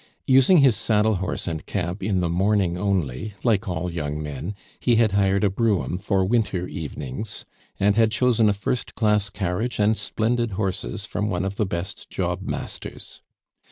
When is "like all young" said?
3.43-4.19